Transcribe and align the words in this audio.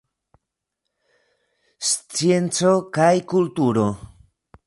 Scienco 1.89 2.71
kaj 2.97 3.13
kulturo. 3.35 3.87